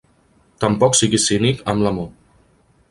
[0.65, 2.11] Tampoc siguis cínic amb l'amor.